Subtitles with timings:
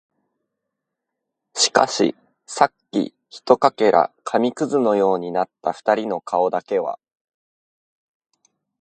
[1.53, 2.15] しかし、
[2.47, 6.97] さっき一片紙屑のようになった二人の顔だけは、